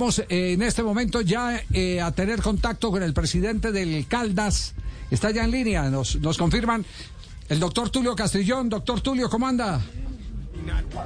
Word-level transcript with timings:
Vamos 0.00 0.18
eh, 0.30 0.54
en 0.54 0.62
este 0.62 0.82
momento 0.82 1.20
ya 1.20 1.62
eh, 1.74 2.00
a 2.00 2.10
tener 2.10 2.40
contacto 2.40 2.90
con 2.90 3.02
el 3.02 3.12
presidente 3.12 3.70
del 3.70 4.06
Caldas. 4.08 4.74
Está 5.10 5.30
ya 5.30 5.44
en 5.44 5.50
línea, 5.50 5.90
nos, 5.90 6.16
nos 6.16 6.38
confirman. 6.38 6.86
El 7.50 7.60
doctor 7.60 7.90
Tulio 7.90 8.16
Castrillón. 8.16 8.70
Doctor 8.70 9.02
Tulio, 9.02 9.28
¿cómo 9.28 9.46
anda? 9.46 9.78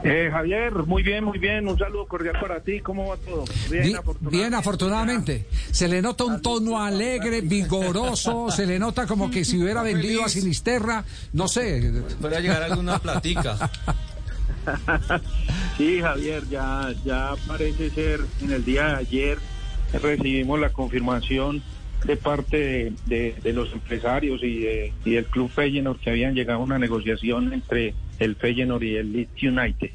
Eh, 0.04 0.28
Javier, 0.30 0.72
muy 0.86 1.02
bien, 1.02 1.24
muy 1.24 1.40
bien. 1.40 1.66
Un 1.66 1.76
saludo 1.76 2.06
cordial 2.06 2.36
para 2.40 2.60
ti. 2.60 2.78
¿Cómo 2.82 3.08
va 3.08 3.16
todo? 3.16 3.44
Bien, 3.68 3.98
bien, 4.20 4.54
afortunadamente. 4.54 5.48
Se 5.72 5.88
le 5.88 6.00
nota 6.00 6.22
un 6.22 6.40
tono 6.40 6.80
alegre, 6.80 7.40
vigoroso. 7.40 8.48
Se 8.52 8.64
le 8.64 8.78
nota 8.78 9.08
como 9.08 9.28
que 9.28 9.44
si 9.44 9.60
hubiera 9.60 9.82
vendido 9.82 10.24
a 10.24 10.28
Sinisterra. 10.28 11.04
No 11.32 11.48
sé. 11.48 12.04
Podría 12.20 12.38
llegar 12.38 12.62
alguna 12.62 13.00
platica. 13.00 13.58
sí, 15.76 16.00
Javier, 16.00 16.44
ya, 16.48 16.92
ya 17.04 17.34
parece 17.46 17.90
ser 17.90 18.20
en 18.42 18.52
el 18.52 18.64
día 18.64 18.86
de 18.86 18.94
ayer 18.96 19.38
recibimos 19.92 20.58
la 20.58 20.70
confirmación 20.70 21.62
de 22.04 22.16
parte 22.16 22.92
de, 23.06 23.34
de, 23.42 23.52
los 23.52 23.72
empresarios 23.72 24.42
y, 24.42 24.66
y 25.04 25.10
del 25.12 25.26
club 25.26 25.50
Feyenoord 25.50 26.00
que 26.00 26.10
habían 26.10 26.34
llegado 26.34 26.60
a 26.60 26.62
una 26.62 26.78
negociación 26.78 27.52
entre 27.52 27.94
el 28.18 28.36
Feyenoord 28.36 28.82
y 28.82 28.96
el 28.96 29.12
Leeds 29.12 29.42
United. 29.42 29.90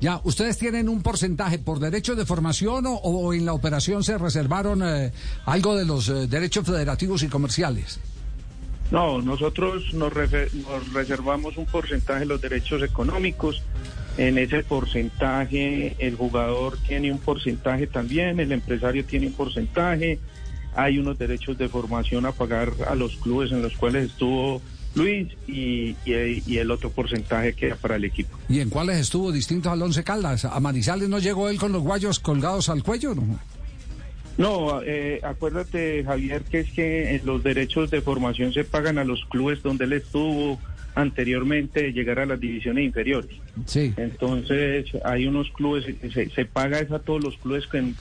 Ya, 0.00 0.20
¿ustedes 0.24 0.58
tienen 0.58 0.88
un 0.88 1.02
porcentaje 1.02 1.58
por 1.58 1.78
derechos 1.78 2.16
de 2.16 2.26
formación 2.26 2.86
o, 2.86 2.94
o 2.94 3.32
en 3.32 3.46
la 3.46 3.52
operación 3.52 4.02
se 4.02 4.18
reservaron 4.18 4.82
eh, 4.82 5.12
algo 5.46 5.76
de 5.76 5.84
los 5.84 6.08
eh, 6.08 6.26
derechos 6.26 6.66
federativos 6.66 7.22
y 7.22 7.28
comerciales? 7.28 8.00
No, 8.90 9.20
nosotros 9.22 9.94
nos, 9.94 10.12
nos, 10.14 10.92
reservamos 10.92 11.56
un 11.56 11.66
porcentaje 11.66 12.20
de 12.20 12.26
los 12.26 12.40
derechos 12.40 12.82
económicos. 12.82 13.62
En 14.16 14.38
ese 14.38 14.62
porcentaje 14.62 15.96
el 15.98 16.16
jugador 16.16 16.78
tiene 16.86 17.10
un 17.10 17.18
porcentaje 17.18 17.86
también, 17.86 18.38
el 18.38 18.52
empresario 18.52 19.04
tiene 19.04 19.26
un 19.26 19.32
porcentaje. 19.32 20.20
Hay 20.76 20.98
unos 20.98 21.18
derechos 21.18 21.58
de 21.58 21.68
formación 21.68 22.26
a 22.26 22.32
pagar 22.32 22.72
a 22.88 22.94
los 22.94 23.16
clubes 23.16 23.50
en 23.52 23.62
los 23.62 23.74
cuales 23.74 24.10
estuvo 24.10 24.60
Luis 24.94 25.32
y, 25.48 25.96
y, 26.04 26.42
y, 26.46 26.58
el 26.58 26.70
otro 26.70 26.90
porcentaje 26.90 27.54
queda 27.54 27.74
para 27.74 27.96
el 27.96 28.04
equipo. 28.04 28.38
¿Y 28.48 28.60
en 28.60 28.70
cuáles 28.70 28.98
estuvo 28.98 29.32
distinto 29.32 29.70
al 29.70 29.82
Once 29.82 30.04
Caldas? 30.04 30.44
¿A 30.44 30.60
Manizales 30.60 31.08
no 31.08 31.18
llegó 31.18 31.48
él 31.48 31.58
con 31.58 31.72
los 31.72 31.82
guayos 31.82 32.20
colgados 32.20 32.68
al 32.68 32.84
cuello? 32.84 33.14
No, 33.14 33.38
no 34.38 34.82
eh, 34.82 35.20
acuérdate 35.24 36.04
Javier 36.04 36.42
que 36.44 36.60
es 36.60 36.70
que 36.70 37.20
los 37.24 37.42
derechos 37.42 37.90
de 37.90 38.00
formación 38.00 38.52
se 38.52 38.62
pagan 38.62 38.98
a 38.98 39.04
los 39.04 39.24
clubes 39.26 39.62
donde 39.62 39.84
él 39.84 39.94
estuvo 39.94 40.60
anteriormente 40.94 41.82
de 41.82 41.92
llegar 41.92 42.20
a 42.20 42.26
las 42.26 42.40
divisiones 42.40 42.84
inferiores. 42.84 43.36
Sí. 43.66 43.92
Entonces 43.96 44.86
hay 45.04 45.26
unos 45.26 45.50
clubes, 45.50 45.84
se, 46.12 46.30
se 46.30 46.44
paga 46.44 46.78
eso 46.78 46.96
a 46.96 47.00
todos 47.00 47.22
los 47.22 47.36
clubes 47.38 47.66
que 47.66 47.94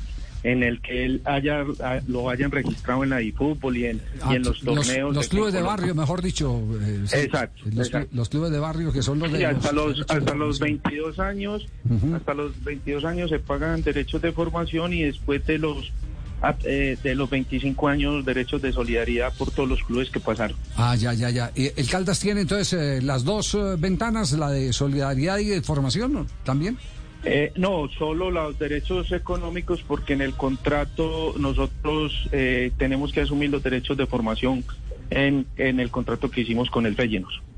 en 0.44 0.61
el 0.61 0.81
que 0.81 1.05
él 1.05 1.22
haya 1.23 1.63
lo 2.08 2.30
hayan 2.30 2.52
registrado 2.52 3.03
en 3.03 3.11
la 3.11 3.22
eFútbol 3.22 3.77
y 3.77 3.85
en, 3.85 4.02
ah, 4.22 4.33
y 4.33 4.35
en 4.35 4.44
los 4.44 4.59
torneos. 4.59 5.08
Los, 5.08 5.16
los 5.16 5.27
clubes 5.30 5.53
de 5.53 5.61
barrio, 5.61 5.95
mejor 5.95 6.22
dicho. 6.22 6.61
Eh, 6.81 7.03
sí, 7.05 7.17
exacto, 7.17 7.63
los, 7.72 7.88
exacto, 7.88 8.16
los, 8.16 8.30
clubes 8.30 8.52
de 8.52 8.59
barrio 8.59 8.91
que 8.91 9.02
son 9.02 9.19
los 9.19 9.31
de... 9.31 9.39
Sí, 9.39 9.44
hasta 9.45 9.72
los, 9.72 10.05
hasta 10.09 10.35
los 10.35 10.59
22 10.59 11.19
años, 11.19 11.66
uh 11.89 11.94
-huh. 11.94 12.16
hasta 12.17 12.33
los 12.33 12.61
22 12.63 13.05
años 13.05 13.30
se 13.30 13.39
pagan 13.39 13.81
derechos 13.83 14.22
de 14.22 14.31
formación 14.33 14.94
y 14.94 15.03
después 15.03 15.45
de 15.45 15.57
los 15.57 15.94
de 16.61 17.16
los 17.16 17.30
25 17.30 17.88
años 17.88 18.25
derechos 18.25 18.61
de 18.61 18.73
solidaridad 18.73 19.31
por 19.38 19.52
todos 19.52 19.69
los 19.69 19.83
clubes 19.83 20.09
que 20.09 20.19
pasaron. 20.19 20.58
Ah, 20.75 20.95
ya, 20.95 21.13
ya, 21.13 21.30
ya. 21.30 21.52
¿Y 21.55 21.72
¿El 21.80 21.88
Caldas 21.89 22.19
tiene 22.19 22.41
entonces 22.41 22.73
eh, 22.73 23.02
las 23.02 23.23
dos 23.23 23.55
eh, 23.55 23.75
ventanas, 23.77 24.33
la 24.33 24.50
de 24.50 24.73
solidaridad 24.73 25.38
y 25.39 25.45
de 25.45 25.61
formación 25.61 26.13
¿no? 26.13 26.25
también? 26.44 26.77
Eh, 27.25 27.53
no, 27.55 27.88
solo 27.97 28.31
los 28.31 28.59
derechos 28.59 29.11
económicos 29.13 29.81
porque 29.88 30.13
en 30.13 30.22
el 30.22 30.33
contrato 30.33 31.33
nosotros 31.38 32.27
eh, 32.33 32.72
tenemos 32.78 33.13
que 33.13 33.22
asumir 33.22 33.50
los 33.50 33.63
derechos 33.63 33.95
de 33.95 34.05
formación 34.05 34.66
en, 35.09 35.45
en 35.55 35.80
el 35.80 35.89
contrato 35.89 36.30
que 36.30 36.41
hicimos 36.41 36.69
con 36.69 36.85
el 36.85 36.95
Feyenoord. 36.95 37.52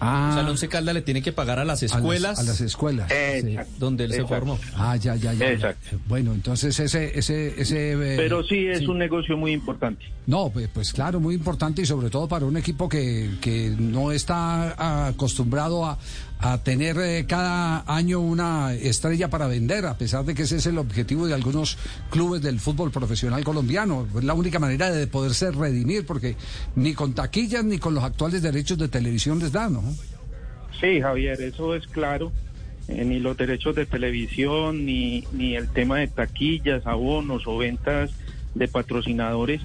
Ah. 0.00 0.28
O 0.30 0.32
sea, 0.34 0.42
el 0.42 0.48
Once 0.48 0.68
Caldas 0.68 0.94
le 0.94 1.02
tiene 1.02 1.22
que 1.22 1.32
pagar 1.32 1.58
a 1.58 1.64
las 1.64 1.82
escuelas. 1.82 2.38
A 2.38 2.42
las, 2.42 2.48
a 2.48 2.52
las 2.52 2.60
escuelas. 2.60 3.10
Eh, 3.10 3.42
sí, 3.44 3.70
donde 3.78 4.04
él 4.04 4.12
exacto. 4.12 4.28
se 4.28 4.40
formó. 4.40 4.58
Ah, 4.74 4.96
ya, 4.96 5.16
ya, 5.16 5.32
ya. 5.32 5.52
Exacto. 5.52 5.98
Bueno, 6.08 6.32
entonces 6.32 6.78
ese... 6.78 7.18
ese, 7.18 7.60
ese 7.60 7.92
eh, 7.92 8.14
Pero 8.16 8.42
sí 8.44 8.66
es 8.66 8.80
sí. 8.80 8.86
un 8.86 8.98
negocio 8.98 9.36
muy 9.36 9.52
importante. 9.52 10.04
No, 10.26 10.50
pues, 10.50 10.68
pues, 10.72 10.92
claro, 10.92 11.20
muy 11.20 11.34
importante 11.34 11.82
y 11.82 11.86
sobre 11.86 12.08
todo 12.08 12.28
para 12.28 12.46
un 12.46 12.56
equipo 12.56 12.88
que, 12.88 13.30
que 13.40 13.74
no 13.76 14.12
está 14.12 15.08
acostumbrado 15.08 15.84
a, 15.84 15.98
a 16.42 16.58
tener 16.58 16.98
eh, 16.98 17.24
cada 17.26 17.84
año 17.86 18.18
una 18.18 18.74
estrella 18.74 19.30
para 19.30 19.46
vender, 19.46 19.86
a 19.86 19.96
pesar 19.96 20.24
de 20.24 20.34
que 20.34 20.42
ese 20.42 20.56
es 20.56 20.66
el 20.66 20.76
objetivo 20.76 21.28
de 21.28 21.34
algunos 21.34 21.78
clubes 22.10 22.42
del 22.42 22.58
fútbol 22.58 22.90
profesional 22.90 23.44
colombiano. 23.44 24.08
Es 24.16 24.24
la 24.24 24.34
única 24.34 24.58
manera 24.58 24.90
de 24.90 25.06
poderse 25.06 25.52
redimir, 25.52 26.04
porque 26.04 26.34
ni 26.74 26.94
con 26.94 27.14
taquillas 27.14 27.64
ni 27.64 27.78
con 27.78 27.94
los 27.94 28.02
actuales 28.02 28.42
derechos 28.42 28.76
de 28.76 28.88
televisión 28.88 29.38
les 29.38 29.52
dan, 29.52 29.74
¿no? 29.74 29.84
Sí, 30.80 31.00
Javier, 31.00 31.40
eso 31.40 31.76
es 31.76 31.86
claro. 31.86 32.32
Eh, 32.88 33.04
ni 33.04 33.20
los 33.20 33.36
derechos 33.36 33.76
de 33.76 33.86
televisión, 33.86 34.84
ni, 34.84 35.22
ni 35.30 35.54
el 35.54 35.68
tema 35.68 35.98
de 35.98 36.08
taquillas, 36.08 36.84
abonos 36.88 37.46
o 37.46 37.56
ventas 37.56 38.10
de 38.56 38.66
patrocinadores. 38.66 39.62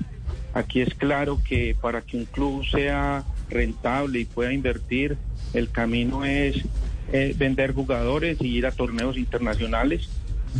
Aquí 0.53 0.81
es 0.81 0.93
claro 0.93 1.41
que 1.43 1.75
para 1.81 2.03
que 2.03 2.17
un 2.17 2.25
club 2.25 2.63
sea 2.67 3.23
rentable 3.49 4.19
y 4.19 4.25
pueda 4.25 4.53
invertir, 4.53 5.17
el 5.53 5.69
camino 5.69 6.25
es 6.25 6.63
eh, 7.13 7.33
vender 7.37 7.73
jugadores 7.73 8.41
y 8.41 8.47
ir 8.47 8.65
a 8.65 8.71
torneos 8.71 9.17
internacionales. 9.17 10.09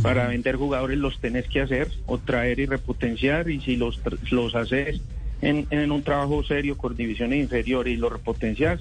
Para 0.02 0.28
vender 0.28 0.56
jugadores 0.56 0.98
los 0.98 1.18
tenés 1.18 1.48
que 1.48 1.60
hacer 1.60 1.90
o 2.06 2.18
traer 2.18 2.60
y 2.60 2.66
repotenciar 2.66 3.50
y 3.50 3.60
si 3.60 3.76
los, 3.76 4.00
los 4.30 4.54
haces 4.54 5.00
en, 5.40 5.66
en 5.70 5.90
un 5.90 6.02
trabajo 6.02 6.42
serio 6.44 6.76
con 6.76 6.96
divisiones 6.96 7.40
inferiores 7.40 7.94
y 7.94 7.96
los 7.96 8.12
repotencias, 8.12 8.80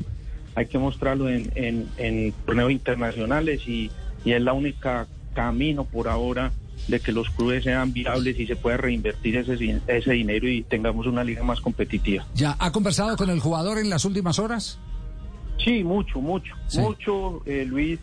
hay 0.56 0.66
que 0.66 0.78
mostrarlo 0.78 1.30
en, 1.30 1.52
en, 1.56 1.88
en 1.98 2.34
torneos 2.46 2.72
internacionales 2.72 3.62
y, 3.68 3.92
y, 4.26 4.32
es 4.32 4.42
la 4.42 4.54
única 4.54 5.08
camino 5.34 5.86
por 5.86 6.08
ahora 6.08 6.52
de 6.88 7.00
que 7.00 7.12
los 7.12 7.30
clubes 7.30 7.64
sean 7.64 7.92
viables 7.94 8.40
y 8.40 8.48
se 8.48 8.56
pueda 8.56 8.78
reinvertir 8.78 9.38
ese, 9.38 9.82
ese 9.88 10.12
dinero 10.12 10.48
y 10.48 10.64
tengamos 10.64 11.06
una 11.08 11.24
liga 11.24 11.44
más 11.44 11.60
competitiva. 11.60 12.26
¿Ya 12.34 12.56
ha 12.60 12.72
conversado 12.72 13.18
con 13.18 13.30
el 13.30 13.40
jugador 13.40 13.78
en 13.78 13.90
las 13.90 14.06
últimas 14.06 14.40
horas? 14.40 14.80
Sí, 15.64 15.84
mucho, 15.84 16.22
mucho, 16.22 16.54
sí. 16.68 16.80
mucho. 16.80 17.42
Eh, 17.46 17.66
Luis 17.66 18.00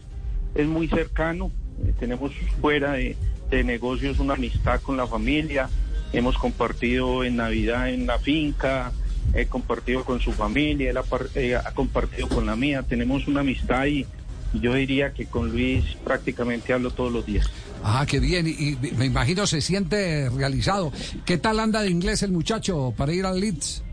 es 0.54 0.66
muy 0.66 0.88
cercano, 0.88 1.50
eh, 1.84 1.94
tenemos 1.98 2.32
fuera 2.60 2.92
de, 2.92 3.16
de 3.50 3.64
negocios 3.64 4.18
una 4.18 4.34
amistad 4.34 4.80
con 4.80 4.96
la 4.96 5.06
familia, 5.06 5.68
hemos 6.12 6.36
compartido 6.36 7.24
en 7.24 7.36
Navidad 7.36 7.88
en 7.88 8.06
la 8.06 8.18
finca, 8.18 8.92
he 9.34 9.46
compartido 9.46 10.04
con 10.04 10.20
su 10.20 10.32
familia, 10.32 10.90
él 10.90 10.96
ha, 10.96 11.04
eh, 11.34 11.56
ha, 11.56 11.72
compartido 11.72 12.28
con 12.28 12.46
la 12.46 12.56
mía, 12.56 12.82
tenemos 12.82 13.26
una 13.26 13.40
amistad 13.40 13.86
y 13.86 14.06
yo 14.52 14.74
diría 14.74 15.12
que 15.12 15.26
con 15.26 15.50
Luis 15.50 15.84
prácticamente 16.04 16.72
hablo 16.72 16.90
todos 16.90 17.12
los 17.12 17.26
días. 17.26 17.50
Ah, 17.86 18.06
qué 18.08 18.18
bien, 18.18 18.46
y, 18.46 18.78
me 18.96 19.04
imagino 19.04 19.46
se 19.46 19.60
siente 19.60 20.30
realizado. 20.30 20.90
¿Qué 21.26 21.36
tal 21.36 21.60
anda 21.60 21.82
de 21.82 21.90
inglés 21.90 22.22
el 22.22 22.32
muchacho 22.32 22.94
para 22.96 23.12
ir 23.12 23.26
al 23.26 23.38
Leeds? 23.38 23.84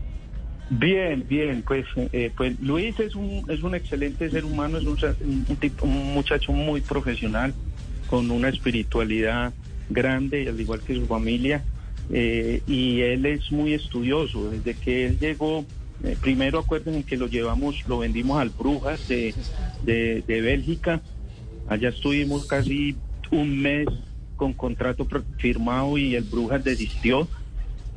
Bien, 0.70 1.26
bien, 1.28 1.62
pues, 1.62 1.84
eh, 1.96 2.32
pues 2.34 2.58
Luis 2.60 2.98
es 2.98 3.14
un, 3.14 3.44
es 3.50 3.62
un 3.62 3.74
excelente 3.74 4.30
ser 4.30 4.46
humano, 4.46 4.78
es 4.78 4.84
un, 4.84 5.44
un, 5.46 5.56
tipo, 5.56 5.84
un 5.84 6.14
muchacho 6.14 6.52
muy 6.52 6.80
profesional, 6.80 7.52
con 8.08 8.30
una 8.30 8.48
espiritualidad 8.48 9.52
grande, 9.90 10.48
al 10.48 10.58
igual 10.58 10.80
que 10.80 10.94
su 10.94 11.04
familia. 11.04 11.62
Eh, 12.10 12.62
y 12.66 13.02
él 13.02 13.26
es 13.26 13.52
muy 13.52 13.74
estudioso. 13.74 14.50
Desde 14.50 14.72
que 14.72 15.04
él 15.04 15.18
llegó, 15.18 15.66
eh, 16.02 16.16
primero 16.18 16.60
acuérdense 16.60 17.04
que 17.04 17.18
lo 17.18 17.26
llevamos, 17.26 17.86
lo 17.86 17.98
vendimos 17.98 18.40
al 18.40 18.48
Brujas 18.48 19.06
de, 19.06 19.34
de, 19.84 20.24
de, 20.26 20.40
Bélgica. 20.40 21.02
Allá 21.68 21.90
estuvimos 21.90 22.46
casi 22.46 22.96
un 23.32 23.60
mes 23.60 23.88
con 24.36 24.52
contrato 24.52 25.06
firmado 25.38 25.98
y 25.98 26.14
el 26.14 26.22
Brujas 26.24 26.62
desistió. 26.62 27.26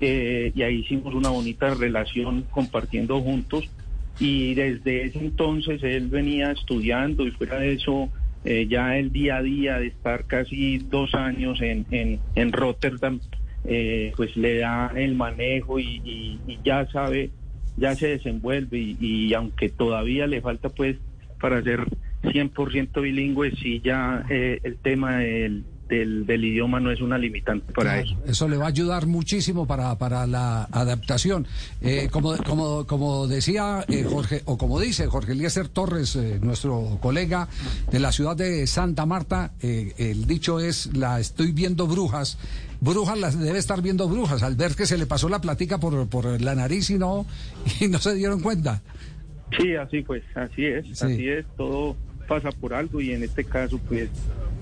Eh, 0.02 0.52
y 0.56 0.62
ahí 0.64 0.80
hicimos 0.80 1.14
una 1.14 1.30
bonita 1.30 1.74
relación 1.76 2.46
compartiendo 2.50 3.22
juntos. 3.22 3.70
Y 4.20 4.56
desde 4.56 5.06
ese 5.06 5.20
entonces 5.20 5.84
él 5.84 6.08
venía 6.08 6.52
estudiando 6.52 7.28
y 7.28 7.32
fuera 7.32 7.60
de 7.60 7.74
eso, 7.74 8.10
ya 8.70 8.98
el 8.98 9.12
día 9.12 9.38
a 9.38 9.42
día 9.42 9.80
de 9.80 9.88
estar 9.88 10.26
casi 10.26 10.78
dos 10.78 11.16
años 11.16 11.62
en, 11.62 11.86
en, 11.92 12.20
en 12.36 12.52
Rotterdam, 12.52 13.20
eh, 13.68 14.14
pues 14.16 14.38
le 14.38 14.60
da 14.60 14.92
el 14.96 15.16
manejo 15.16 15.80
y, 15.80 16.00
y, 16.06 16.40
y, 16.46 16.60
ya 16.64 16.86
sabe, 16.92 17.32
ya 17.78 17.96
se 17.96 18.10
desenvuelve 18.10 18.78
y, 18.78 18.98
y, 19.00 19.34
aunque 19.34 19.70
todavía 19.70 20.28
le 20.28 20.40
falta 20.40 20.70
pues 20.70 20.98
para 21.42 21.64
ser 21.64 21.84
100% 22.26 23.02
bilingüe, 23.02 23.52
sí 23.52 23.82
ya 23.84 24.26
eh, 24.30 24.60
el 24.64 24.78
tema 24.78 25.18
del, 25.18 25.64
del, 25.88 26.26
del, 26.26 26.44
idioma 26.44 26.80
no 26.80 26.92
es 26.92 27.02
una 27.02 27.18
limitante 27.18 27.72
para 27.74 28.02
claro, 28.02 28.08
eso. 28.08 28.32
Eso 28.32 28.50
le 28.50 28.58
va 28.58 28.66
a 28.66 28.70
ayudar 28.70 29.06
muchísimo 29.06 29.68
para, 29.68 29.98
para 29.98 30.26
la 30.26 30.64
adaptación. 30.66 31.48
Eh, 31.82 32.10
como, 32.12 32.36
como, 32.38 32.86
como 32.86 33.28
decía 33.28 33.86
eh, 33.88 34.04
Jorge, 34.04 34.42
o 34.46 34.58
como 34.58 34.80
dice 34.80 35.08
Jorge 35.08 35.34
Eliezer 35.34 35.68
Torres, 35.68 36.16
eh, 36.16 36.40
nuestro 36.42 36.98
colega 37.02 37.48
de 37.92 38.00
la 38.00 38.12
ciudad 38.12 38.36
de 38.36 38.66
Santa 38.68 39.06
Marta, 39.06 39.52
el 39.62 40.26
dicho 40.26 40.60
es, 40.60 40.96
la 40.96 41.20
estoy 41.20 41.52
viendo 41.52 41.88
brujas 41.88 42.38
Brujas 42.82 43.18
las 43.18 43.40
debe 43.40 43.58
estar 43.58 43.82
viendo 43.82 44.08
Brujas 44.08 44.44
al 44.44 44.56
ver 44.56 44.76
que 44.76 44.86
se 44.86 44.98
le 44.98 45.06
pasó 45.06 45.30
la 45.30 45.40
platica 45.40 45.80
por, 45.80 46.08
por 46.08 46.42
la 46.42 46.56
nariz 46.56 46.90
y 46.90 46.98
no, 46.98 47.26
y 47.80 47.88
no 47.88 48.00
se 48.00 48.14
dieron 48.16 48.42
cuenta. 48.42 48.82
Sí, 49.58 49.76
así 49.76 50.02
pues, 50.02 50.24
así 50.36 50.66
es, 50.66 51.02
así 51.02 51.30
es, 51.30 51.46
todo 51.56 51.96
pasa 52.28 52.52
por 52.52 52.74
algo 52.74 53.02
y 53.02 53.12
en 53.12 53.24
este 53.24 53.44
caso 53.44 53.80
pues, 53.88 54.10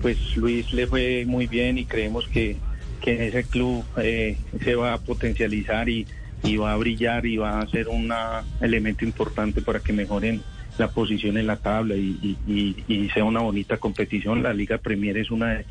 pues 0.00 0.36
Luis 0.36 0.72
le 0.72 0.86
fue 0.86 1.24
muy 1.26 1.46
bien 1.46 1.78
y 1.78 1.84
creemos 1.84 2.26
que, 2.28 2.56
que 3.00 3.28
ese 3.28 3.44
club 3.44 3.84
eh, 3.96 4.36
se 4.62 4.74
va 4.74 4.94
a 4.94 4.98
potencializar 4.98 5.88
y, 5.88 6.06
y 6.42 6.56
va 6.56 6.72
a 6.72 6.76
brillar 6.76 7.26
y 7.26 7.36
va 7.36 7.60
a 7.60 7.68
ser 7.68 7.88
un 7.88 8.12
elemento 8.60 9.04
importante 9.04 9.62
para 9.62 9.80
que 9.80 9.92
mejoren 9.92 10.42
la 10.78 10.88
posición 10.88 11.38
en 11.38 11.46
la 11.46 11.56
tabla 11.56 11.94
y, 11.94 12.36
y, 12.46 13.08
sea 13.10 13.24
una 13.24 13.40
bonita 13.40 13.76
competición. 13.76 14.42
La 14.42 14.52
Liga 14.52 14.78
Premier 14.78 15.16
es 15.16 15.30
una, 15.30 15.62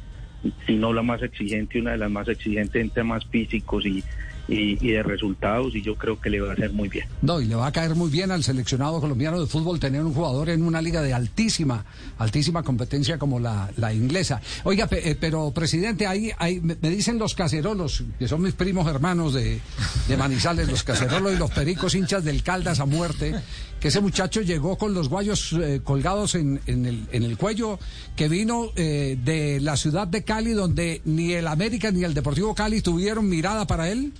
si 0.65 0.75
no 0.75 0.93
la 0.93 1.01
más 1.01 1.21
exigente, 1.21 1.81
una 1.81 1.91
de 1.91 1.97
las 1.97 2.09
más 2.09 2.27
exigentes 2.29 2.81
en 2.81 2.89
temas 2.89 3.25
físicos 3.25 3.85
y, 3.85 4.03
y, 4.47 4.75
de 4.75 5.03
resultados 5.03 5.75
y 5.75 5.81
yo 5.81 5.95
creo 5.95 6.19
que 6.19 6.29
le 6.29 6.41
va 6.41 6.51
a 6.51 6.53
hacer 6.53 6.71
muy 6.73 6.89
bien. 6.89 7.07
No, 7.21 7.39
y 7.39 7.45
le 7.45 7.55
va 7.55 7.67
a 7.67 7.71
caer 7.71 7.95
muy 7.95 8.09
bien 8.09 8.31
al 8.31 8.43
seleccionado 8.43 8.99
colombiano 8.99 9.39
de 9.39 9.47
fútbol 9.47 9.79
tener 9.79 10.03
un 10.03 10.13
jugador 10.13 10.49
en 10.49 10.63
una 10.63 10.81
liga 10.81 11.01
de 11.01 11.13
altísima, 11.13 11.85
altísima 12.17 12.63
competencia 12.63 13.17
como 13.17 13.39
la, 13.39 13.69
la 13.77 13.93
inglesa. 13.93 14.41
Oiga, 14.63 14.87
eh, 14.91 15.15
pero 15.19 15.51
presidente, 15.51 16.07
ahí, 16.07 16.31
ahí 16.37 16.59
me 16.59 16.89
dicen 16.89 17.17
los 17.17 17.35
cacerolos, 17.35 18.03
que 18.19 18.27
son 18.27 18.41
mis 18.41 18.53
primos 18.53 18.87
hermanos 18.87 19.33
de, 19.33 19.59
de 20.07 20.17
Manizales, 20.17 20.69
los 20.69 20.83
cacerolos 20.83 21.33
y 21.33 21.37
los 21.37 21.51
pericos 21.51 21.95
hinchas 21.95 22.23
del 22.23 22.43
Caldas 22.43 22.79
a 22.79 22.85
muerte, 22.85 23.35
que 23.79 23.87
ese 23.87 24.01
muchacho 24.01 24.41
llegó 24.41 24.77
con 24.77 24.93
los 24.93 25.09
guayos 25.09 25.53
eh, 25.53 25.81
colgados 25.83 26.35
en, 26.35 26.59
en, 26.67 26.85
el, 26.85 27.07
en 27.11 27.23
el 27.23 27.37
cuello, 27.37 27.79
que 28.15 28.27
vino 28.29 28.71
eh, 28.75 29.17
de 29.23 29.59
la 29.59 29.77
ciudad 29.77 30.07
de 30.07 30.23
Cali, 30.23 30.51
donde 30.51 31.01
ni 31.05 31.33
el 31.33 31.47
América 31.47 31.91
ni 31.91 32.03
el 32.03 32.13
Deportivo 32.13 32.55
Cali 32.55 32.81
tuvieron 32.81 33.27
mirada 33.27 33.67
para 33.67 33.89
él. 33.89 34.13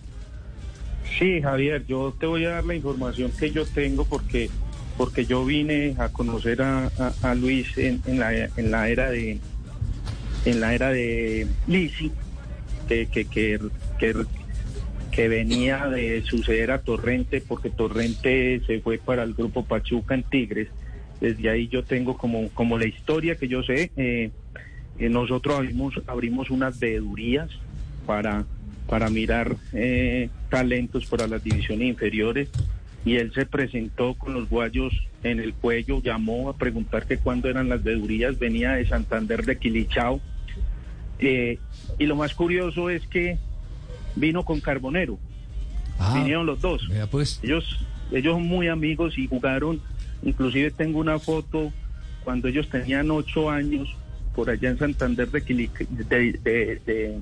Sí, 1.17 1.41
Javier, 1.41 1.85
yo 1.85 2.13
te 2.19 2.25
voy 2.25 2.45
a 2.45 2.49
dar 2.49 2.65
la 2.65 2.75
información 2.75 3.31
que 3.31 3.51
yo 3.51 3.65
tengo 3.65 4.05
porque 4.05 4.49
porque 4.97 5.25
yo 5.25 5.43
vine 5.43 5.95
a 5.97 6.09
conocer 6.09 6.61
a, 6.61 7.35
Luis 7.35 7.77
en, 7.77 8.01
la, 8.19 8.31
en 8.33 8.71
la 8.71 8.89
era 8.89 9.09
de 9.09 9.39
en 10.45 10.59
la 10.59 10.73
era 10.73 10.89
de 10.89 11.47
Lisi, 11.67 12.11
que, 12.87 13.07
que, 13.07 13.25
que, 13.25 13.59
que, 15.11 15.27
venía 15.27 15.87
de 15.87 16.21
suceder 16.23 16.71
a 16.71 16.81
Torrente, 16.81 17.41
porque 17.41 17.69
Torrente 17.69 18.61
se 18.67 18.81
fue 18.81 18.97
para 18.97 19.23
el 19.23 19.33
grupo 19.33 19.63
Pachuca 19.63 20.15
en 20.15 20.23
Tigres. 20.23 20.67
Desde 21.21 21.49
ahí 21.49 21.69
yo 21.69 21.83
tengo 21.83 22.17
como, 22.17 22.49
como 22.49 22.77
la 22.77 22.85
historia 22.85 23.35
que 23.35 23.47
yo 23.47 23.63
sé. 23.63 23.91
Eh, 23.95 24.31
eh 24.99 25.09
nosotros 25.09 25.55
abrimos, 25.55 25.95
abrimos 26.07 26.49
unas 26.49 26.77
veedurías 26.79 27.49
para 28.05 28.45
para 28.87 29.09
mirar 29.09 29.55
eh, 29.73 30.29
talentos 30.49 31.05
para 31.05 31.27
las 31.27 31.43
divisiones 31.43 31.87
inferiores 31.87 32.49
y 33.05 33.15
él 33.15 33.33
se 33.33 33.45
presentó 33.45 34.13
con 34.13 34.33
los 34.33 34.49
guayos 34.49 34.93
en 35.23 35.39
el 35.39 35.53
cuello, 35.53 36.01
llamó 36.01 36.49
a 36.49 36.57
preguntar 36.57 37.05
que 37.05 37.17
cuándo 37.17 37.49
eran 37.49 37.69
las 37.69 37.83
vedurías, 37.83 38.39
venía 38.39 38.73
de 38.73 38.87
Santander 38.87 39.45
de 39.45 39.57
Quilichao. 39.57 40.21
Eh, 41.19 41.59
y 41.99 42.05
lo 42.05 42.15
más 42.15 42.33
curioso 42.33 42.89
es 42.89 43.05
que 43.07 43.37
vino 44.15 44.43
con 44.43 44.61
Carbonero. 44.61 45.17
Ah, 45.99 46.13
Vinieron 46.15 46.45
los 46.45 46.61
dos. 46.61 46.87
Pues. 47.11 47.39
Ellos, 47.43 47.85
ellos 48.11 48.33
son 48.33 48.47
muy 48.47 48.67
amigos 48.67 49.17
y 49.17 49.27
jugaron, 49.27 49.81
inclusive 50.23 50.71
tengo 50.71 50.99
una 50.99 51.19
foto 51.19 51.71
cuando 52.23 52.47
ellos 52.47 52.69
tenían 52.69 53.11
ocho 53.11 53.49
años 53.49 53.95
por 54.33 54.49
allá 54.49 54.69
en 54.69 54.77
Santander 54.77 55.29
de, 55.29 55.41
de 56.85 57.19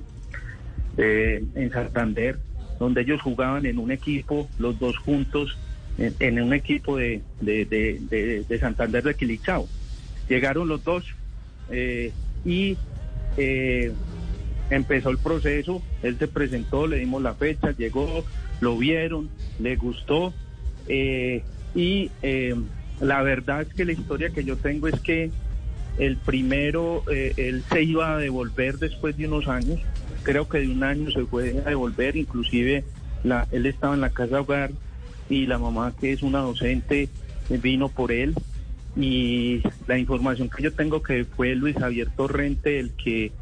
en 0.96 1.70
Santander, 1.72 2.38
donde 2.78 3.02
ellos 3.02 3.22
jugaban 3.22 3.66
en 3.66 3.78
un 3.78 3.92
equipo, 3.92 4.48
los 4.58 4.78
dos 4.78 4.98
juntos, 4.98 5.56
en, 5.98 6.42
un 6.42 6.54
equipo 6.54 6.96
de, 6.96 7.22
de, 7.40 8.58
Santander 8.60 9.02
de 9.02 9.14
Quilichao. 9.14 9.68
Llegaron 10.28 10.68
los 10.68 10.82
dos 10.84 11.04
eh, 11.70 12.12
y 12.44 12.76
eh, 13.36 13.92
empezó 14.70 15.10
el 15.10 15.18
proceso, 15.18 15.82
él 16.02 16.16
se 16.18 16.28
presentó, 16.28 16.86
le 16.86 16.98
dimos 16.98 17.22
la 17.22 17.34
fecha, 17.34 17.72
llegó, 17.72 18.24
lo 18.60 18.76
vieron, 18.78 19.28
le 19.58 19.76
gustó 19.76 20.32
eh, 20.88 21.42
y 21.74 22.10
la 23.00 23.22
verdad 23.22 23.62
es 23.62 23.74
que 23.74 23.84
la 23.84 23.92
historia 23.92 24.30
que 24.30 24.44
yo 24.44 24.56
tengo 24.56 24.88
es 24.88 25.00
que 25.00 25.30
el 25.98 26.16
primero, 26.16 27.04
él 27.10 27.62
se 27.70 27.82
iba 27.82 28.14
a 28.14 28.18
devolver 28.18 28.78
después 28.78 29.16
de 29.16 29.26
unos 29.26 29.46
años, 29.48 29.80
creo 30.22 30.48
que 30.48 30.58
de 30.58 30.68
un 30.68 30.84
año 30.84 31.10
se 31.10 31.24
puede 31.24 31.60
devolver, 31.60 32.16
inclusive 32.16 32.84
la, 33.24 33.46
él 33.50 33.66
estaba 33.66 33.94
en 33.94 34.00
la 34.00 34.10
casa 34.10 34.40
hogar 34.40 34.70
y 35.28 35.46
la 35.46 35.58
mamá 35.58 35.92
que 35.98 36.12
es 36.12 36.22
una 36.22 36.40
docente 36.40 37.08
vino 37.48 37.88
por 37.88 38.12
él. 38.12 38.34
Y 38.94 39.62
la 39.86 39.98
información 39.98 40.50
que 40.50 40.62
yo 40.62 40.72
tengo 40.72 41.02
que 41.02 41.24
fue 41.24 41.54
Luis 41.54 41.76
Javier 41.76 42.10
Torrente 42.14 42.78
el 42.78 42.90
que 42.90 43.32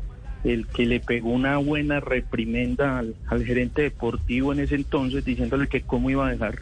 el 0.44 0.66
que 0.68 0.86
le 0.86 1.00
pegó 1.00 1.30
una 1.30 1.58
buena 1.58 2.00
reprimenda 2.00 2.98
al, 2.98 3.44
gerente 3.44 3.82
deportivo 3.82 4.52
en 4.52 4.60
ese 4.60 4.76
entonces 4.76 5.24
diciéndole 5.24 5.68
que 5.68 5.82
cómo 5.82 6.08
iba 6.08 6.26
a 6.26 6.30
dejar 6.30 6.58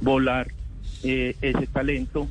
volar 0.00 0.48
eh, 1.04 1.36
ese 1.40 1.66
talento 1.68 2.26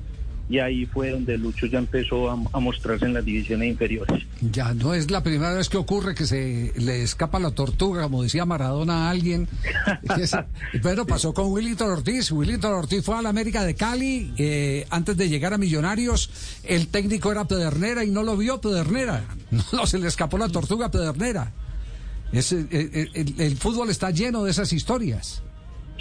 y 0.50 0.58
ahí 0.58 0.88
fue 0.88 1.12
donde 1.12 1.38
Lucho 1.38 1.68
ya 1.68 1.78
empezó 1.78 2.30
a, 2.32 2.60
mostrarse 2.60 3.06
en 3.06 3.14
las 3.14 3.24
divisiones 3.24 3.70
inferiores. 3.70 4.24
Ya 4.42 4.74
no 4.74 4.96
es 4.96 5.12
la 5.12 5.22
primera 5.22 5.54
vez 5.54 5.70
que 5.70 5.78
ocurre 5.78 6.16
que 6.16 6.26
se 6.26 6.74
le 6.76 7.04
escapa 7.04 7.40
la 7.40 7.52
tortuga, 7.52 8.04
como 8.04 8.24
decía 8.24 8.46
Maradona 8.46 9.08
a 9.08 9.10
alguien. 9.12 9.48
Pero 10.82 11.06
pasó 11.06 11.36
con 11.36 11.52
Willington 11.52 11.92
Ortiz. 11.92 12.32
Willington 12.32 12.74
Ortiz 12.74 13.06
fue 13.06 13.16
a 13.16 13.22
la 13.22 13.30
América 13.30 13.64
de 13.64 13.76
Cali 13.76 14.34
eh, 14.38 14.88
antes 14.90 15.16
de 15.16 15.30
llegar 15.30 15.54
a 15.54 15.60
Millonarios. 15.60 16.32
El 16.64 16.88
técnico 16.88 17.32
era 17.32 17.46
Pedernera 17.46 18.04
y 18.04 18.10
no 18.10 18.24
lo 18.24 18.36
vio 18.36 18.60
Pedernera. 18.60 19.26
No 19.72 19.86
se 19.86 20.00
le 20.00 20.08
escapó 20.08 20.38
la 20.38 20.50
tortuga 20.50 20.90
Pedernera. 20.90 21.52
Es, 22.32 22.52
eh, 22.52 22.68
eh, 22.72 23.26
el 23.38 23.58
fútbol 23.58 23.90
está 23.90 24.10
lleno 24.10 24.44
de 24.44 24.52
esas 24.52 24.74
historias. 24.74 25.44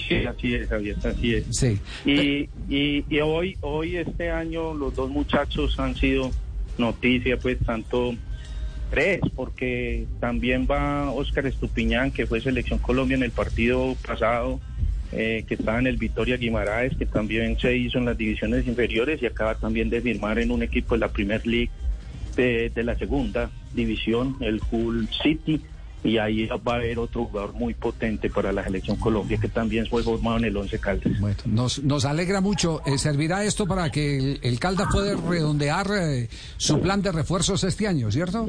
Sí, 0.06 0.14
así 0.26 0.54
es, 0.54 0.68
Javier, 0.68 0.96
así 1.04 1.34
es. 1.34 1.44
Sí. 1.50 1.78
Y, 2.04 2.48
y, 2.68 3.20
hoy, 3.20 3.56
hoy, 3.60 3.96
este 3.96 4.30
año, 4.30 4.74
los 4.74 4.94
dos 4.94 5.10
muchachos 5.10 5.78
han 5.78 5.94
sido 5.96 6.30
noticia, 6.76 7.38
pues, 7.38 7.58
tanto 7.58 8.14
tres, 8.90 9.20
porque 9.34 10.06
también 10.20 10.66
va 10.70 11.10
Óscar 11.10 11.46
Estupiñán, 11.46 12.10
que 12.10 12.26
fue 12.26 12.40
selección 12.40 12.78
Colombia 12.78 13.16
en 13.16 13.22
el 13.22 13.30
partido 13.30 13.96
pasado, 14.06 14.60
eh, 15.12 15.44
que 15.46 15.54
estaba 15.54 15.78
en 15.78 15.86
el 15.86 15.96
Victoria 15.96 16.36
Guimaraes, 16.36 16.96
que 16.96 17.06
también 17.06 17.58
se 17.58 17.76
hizo 17.76 17.98
en 17.98 18.06
las 18.06 18.16
divisiones 18.16 18.66
inferiores 18.66 19.22
y 19.22 19.26
acaba 19.26 19.54
también 19.56 19.90
de 19.90 20.00
firmar 20.00 20.38
en 20.38 20.50
un 20.50 20.62
equipo 20.62 20.94
de 20.94 21.00
la 21.00 21.08
Premier 21.08 21.46
League 21.46 21.70
de, 22.36 22.70
de 22.74 22.82
la 22.82 22.96
segunda 22.96 23.50
división, 23.74 24.36
el 24.40 24.60
Hull 24.70 25.08
City 25.22 25.60
y 26.04 26.18
ahí 26.18 26.46
va 26.46 26.72
a 26.72 26.76
haber 26.76 26.98
otro 26.98 27.24
jugador 27.24 27.54
muy 27.54 27.74
potente 27.74 28.30
para 28.30 28.52
la 28.52 28.62
selección 28.62 28.96
Colombia 28.96 29.38
que 29.40 29.48
también 29.48 29.86
fue 29.86 30.02
formado 30.02 30.38
en 30.38 30.44
el 30.44 30.56
Once 30.56 30.78
Caldas. 30.78 31.18
Bueno, 31.18 31.36
nos, 31.46 31.82
nos 31.82 32.04
alegra 32.04 32.40
mucho. 32.40 32.80
Eh, 32.86 32.98
¿Servirá 32.98 33.44
esto 33.44 33.66
para 33.66 33.90
que 33.90 34.38
el, 34.40 34.58
Caldas 34.60 34.88
pueda 34.92 35.16
redondear 35.16 35.86
eh, 35.90 36.28
su 36.56 36.80
plan 36.80 37.02
de 37.02 37.12
refuerzos 37.12 37.64
este 37.64 37.86
año, 37.86 38.10
cierto? 38.10 38.48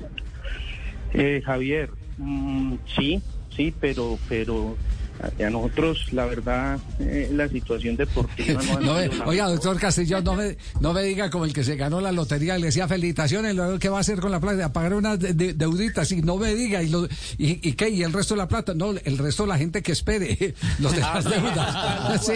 Eh, 1.13 1.41
Javier, 1.43 1.89
mm, 2.17 2.75
sí, 2.95 3.21
sí, 3.55 3.73
pero, 3.79 4.19
pero 4.27 4.77
a 5.21 5.49
nosotros, 5.49 6.13
la 6.13 6.25
verdad, 6.25 6.79
eh, 6.99 7.29
la 7.33 7.49
situación 7.49 7.97
deportiva 7.97 8.61
no, 8.81 8.93
Oiga, 9.25 9.47
doctor 9.49 9.77
Castellón, 9.77 10.23
no 10.23 10.35
me, 10.35 10.57
no 10.79 10.93
me 10.93 11.03
diga 11.03 11.29
como 11.29 11.43
el 11.43 11.53
que 11.53 11.63
se 11.63 11.75
ganó 11.75 11.99
la 11.99 12.11
lotería 12.11 12.57
le 12.57 12.67
decía 12.67 12.87
felicitaciones, 12.87 13.53
luego 13.53 13.79
qué 13.79 13.89
va 13.89 13.97
a 13.97 14.01
hacer 14.01 14.19
con 14.19 14.31
la 14.31 14.39
plata, 14.39 14.71
pagar 14.71 14.93
unas 14.93 15.19
deuditas, 15.19 16.11
y 16.13 16.21
no 16.21 16.37
me 16.37 16.55
diga, 16.55 16.81
y, 16.81 16.91
y, 17.37 17.73
qué, 17.73 17.89
y 17.89 18.03
el 18.03 18.13
resto 18.13 18.33
de 18.33 18.39
la 18.39 18.47
plata, 18.47 18.73
no, 18.73 18.91
el 18.91 19.17
resto 19.17 19.43
de 19.43 19.49
la 19.49 19.57
gente 19.57 19.81
que 19.81 19.91
espere 19.91 20.55
los 20.79 20.93
de 20.93 21.01
las 21.01 21.25
deudas. 21.25 22.31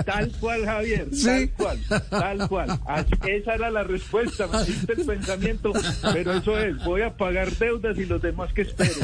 Tal 0.06 0.32
cual, 0.40 0.64
Javier, 0.64 1.08
tal 1.22 1.50
cual, 1.50 1.78
tal 2.08 2.48
cual. 2.48 2.80
Esa 3.26 3.54
era 3.54 3.70
la 3.70 3.82
respuesta, 3.82 4.46
me 4.46 4.62
hiciste 4.62 4.94
el 4.94 5.04
pensamiento, 5.04 5.72
pero 6.12 6.32
eso 6.32 6.58
es, 6.58 6.82
voy 6.84 7.02
a 7.02 7.14
pagar 7.14 7.50
deudas 7.56 7.98
y 7.98 8.06
los 8.06 8.22
demás 8.22 8.52
que 8.52 8.62
espero. 8.62 8.94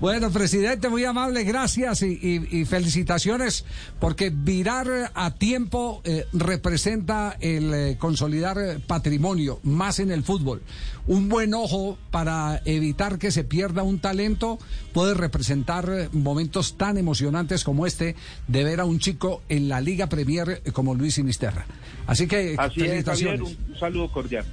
bueno, 0.00 0.30
presidente, 0.30 0.88
muy 0.88 1.04
amable, 1.04 1.42
gracias 1.44 1.63
gracias 1.64 2.02
y, 2.02 2.66
felicitaciones 2.66 3.64
porque 3.98 4.28
virar 4.28 5.10
a 5.14 5.30
tiempo 5.30 6.02
eh, 6.04 6.26
representa 6.34 7.38
el 7.40 7.72
eh, 7.72 7.96
consolidar 7.98 8.58
eh, 8.58 8.78
patrimonio 8.86 9.60
más 9.62 9.98
en 9.98 10.10
el 10.10 10.22
fútbol. 10.22 10.60
Un 11.06 11.30
buen 11.30 11.54
ojo 11.54 11.96
para 12.10 12.60
evitar 12.66 13.18
que 13.18 13.30
se 13.30 13.44
pierda 13.44 13.82
un 13.82 13.98
talento 13.98 14.58
puede 14.92 15.14
representar 15.14 16.10
momentos 16.12 16.76
tan 16.76 16.98
emocionantes 16.98 17.64
como 17.64 17.86
este 17.86 18.14
de 18.46 18.62
ver 18.62 18.80
a 18.80 18.84
un 18.84 18.98
chico 18.98 19.40
en 19.48 19.70
la 19.70 19.80
Liga 19.80 20.06
Premier 20.10 20.60
como 20.74 20.94
Luis 20.94 21.14
Sinisterra. 21.14 21.64
Así 22.06 22.26
que 22.26 22.58
felicitaciones. 22.74 23.40
un 23.40 23.78
saludo 23.80 24.12
cordial. 24.12 24.44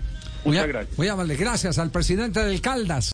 Muchas 0.46 0.68
gracias. 0.68 0.98
Muy 0.98 1.08
amable. 1.08 1.36
Gracias 1.36 1.77
al 1.77 1.91
presidente 1.91 2.44
del 2.44 2.62
Caldas. 2.62 3.10